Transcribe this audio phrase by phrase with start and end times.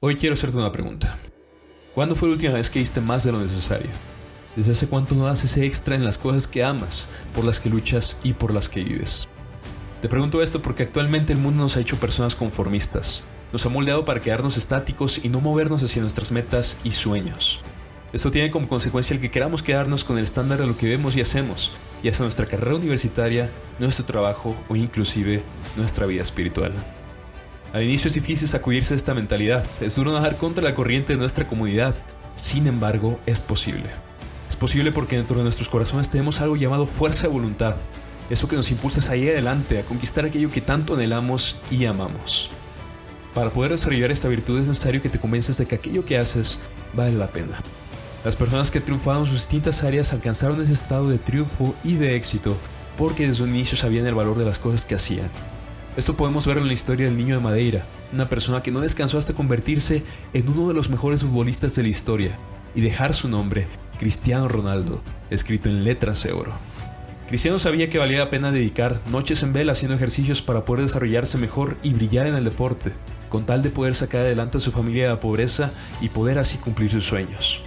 [0.00, 1.18] Hoy quiero hacerte una pregunta.
[1.92, 3.90] ¿Cuándo fue la última vez que diste más de lo necesario?
[4.54, 7.68] ¿Desde hace cuánto no haces ese extra en las cosas que amas, por las que
[7.68, 9.28] luchas y por las que vives?
[10.00, 13.24] Te pregunto esto porque actualmente el mundo nos ha hecho personas conformistas.
[13.52, 17.58] Nos ha moldeado para quedarnos estáticos y no movernos hacia nuestras metas y sueños.
[18.12, 21.16] Esto tiene como consecuencia el que queramos quedarnos con el estándar de lo que vemos
[21.16, 21.72] y hacemos,
[22.04, 25.42] ya sea nuestra carrera universitaria, nuestro trabajo o inclusive
[25.76, 26.72] nuestra vida espiritual.
[27.72, 31.46] Al inicio es difícil sacudirse esta mentalidad, es duro nadar contra la corriente de nuestra
[31.46, 31.94] comunidad,
[32.34, 33.90] sin embargo es posible.
[34.48, 37.76] Es posible porque dentro de nuestros corazones tenemos algo llamado fuerza de voluntad,
[38.30, 42.48] eso que nos impulsa a salir adelante, a conquistar aquello que tanto anhelamos y amamos.
[43.34, 46.60] Para poder desarrollar esta virtud es necesario que te convences de que aquello que haces
[46.94, 47.60] vale la pena.
[48.24, 52.16] Las personas que triunfaron en sus distintas áreas alcanzaron ese estado de triunfo y de
[52.16, 52.56] éxito
[52.96, 55.30] porque desde un inicio sabían el valor de las cosas que hacían
[55.98, 59.18] esto podemos verlo en la historia del niño de Madeira, una persona que no descansó
[59.18, 62.38] hasta convertirse en uno de los mejores futbolistas de la historia
[62.76, 63.66] y dejar su nombre,
[63.98, 66.52] Cristiano Ronaldo, escrito en letras de oro.
[67.26, 71.36] Cristiano sabía que valía la pena dedicar noches en vela haciendo ejercicios para poder desarrollarse
[71.36, 72.92] mejor y brillar en el deporte,
[73.28, 76.58] con tal de poder sacar adelante a su familia de la pobreza y poder así
[76.58, 77.60] cumplir sus sueños.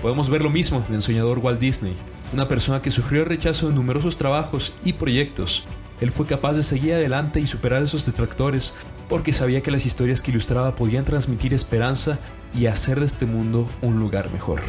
[0.00, 1.96] Podemos ver lo mismo en el soñador Walt Disney,
[2.32, 5.66] una persona que sufrió el rechazo de numerosos trabajos y proyectos,
[6.00, 8.74] él fue capaz de seguir adelante y superar esos detractores
[9.08, 12.18] porque sabía que las historias que ilustraba podían transmitir esperanza
[12.54, 14.62] y hacer de este mundo un lugar mejor.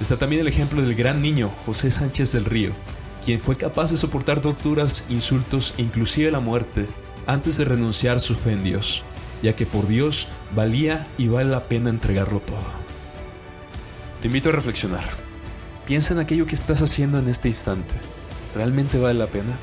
[0.00, 2.72] Está también el ejemplo del gran niño José Sánchez del Río,
[3.24, 6.86] quien fue capaz de soportar torturas, insultos e inclusive la muerte
[7.26, 9.02] antes de renunciar su fe en Dios,
[9.42, 12.86] ya que por Dios valía y vale la pena entregarlo todo.
[14.20, 15.08] Te invito a reflexionar.
[15.86, 17.94] Piensa en aquello que estás haciendo en este instante.
[18.54, 19.58] ¿Realmente vale la pena?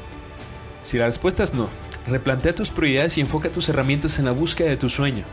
[0.84, 1.70] Si la respuesta es no,
[2.08, 5.24] replantea tus prioridades y enfoca tus herramientas en la búsqueda de tu sueño.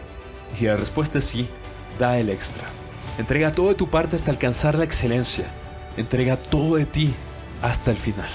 [0.53, 1.49] Y si la respuesta es sí,
[1.99, 2.63] da el extra.
[3.19, 5.47] Entrega todo de tu parte hasta alcanzar la excelencia.
[5.97, 7.13] Entrega todo de ti
[7.63, 8.29] hasta el final.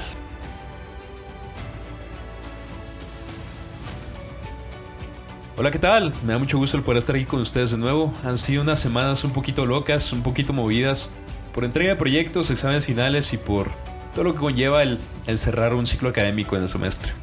[5.58, 6.14] Hola, ¿qué tal?
[6.26, 8.14] Me da mucho gusto el poder estar aquí con ustedes de nuevo.
[8.26, 11.12] Han sido unas semanas un poquito locas, un poquito movidas,
[11.54, 13.72] por entrega de proyectos, exámenes finales y por
[14.16, 14.98] todo lo que conlleva el,
[15.38, 17.14] cerrar un ciclo académico en el semestre.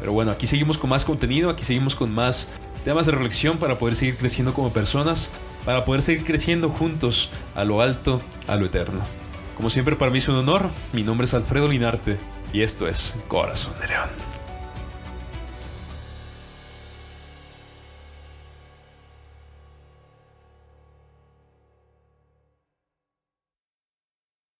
[0.00, 2.50] Pero bueno, aquí seguimos con más contenido, aquí seguimos con más
[2.84, 5.30] temas de reflexión para poder seguir creciendo como personas,
[5.64, 9.00] para poder seguir creciendo juntos a lo alto, a lo eterno.
[9.56, 12.16] Como siempre para mí es un honor, mi nombre es Alfredo Linarte
[12.52, 14.27] y esto es Corazón de León.